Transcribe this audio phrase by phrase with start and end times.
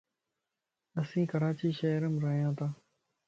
[0.99, 2.71] اسين ڪراچي شھر مَ ريان تان